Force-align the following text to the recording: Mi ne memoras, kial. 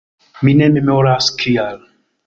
Mi 0.47 0.55
ne 0.61 0.69
memoras, 0.79 1.31
kial. 1.45 1.81